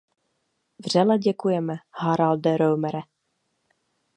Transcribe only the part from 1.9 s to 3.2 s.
Haralde Rømere.